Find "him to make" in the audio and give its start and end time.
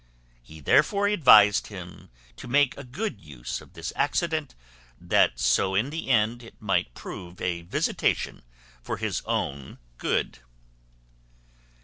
1.67-2.75